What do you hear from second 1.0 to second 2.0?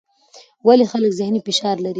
ذهني فشار لري؟